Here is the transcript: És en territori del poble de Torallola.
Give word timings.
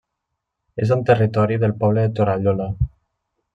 És 0.85 0.93
en 0.95 1.03
territori 1.09 1.59
del 1.65 1.77
poble 1.85 2.07
de 2.07 2.15
Torallola. 2.21 2.71